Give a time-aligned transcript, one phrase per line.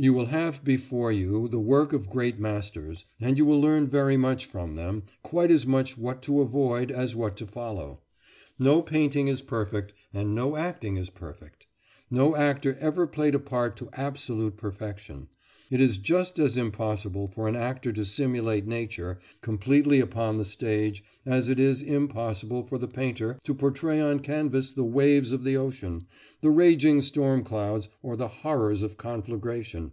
[0.00, 4.16] You will have before you the work of great masters, and you will learn very
[4.16, 8.02] much from them quite as much what to avoid as what to follow.
[8.60, 11.66] No painting is perfect, and no acting is perfect.
[12.12, 15.30] No actor ever played a part to absolute perfection.
[15.70, 21.04] It is just as impossible for an actor to simulate nature completely upon the stage
[21.26, 25.58] as it is impossible for the painter to portray on canvas the waves of the
[25.58, 26.06] ocean,
[26.40, 29.92] the raging storm clouds, or the horrors of conflagration.